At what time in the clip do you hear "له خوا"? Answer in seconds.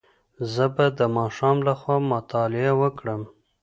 1.67-1.97